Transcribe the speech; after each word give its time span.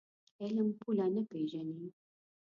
علم 0.41 0.67
پوله 0.79 1.07
نه 1.15 1.21
پېژني. 1.29 1.87